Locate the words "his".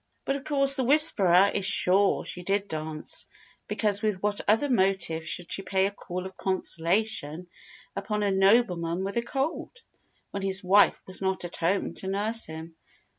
10.41-10.63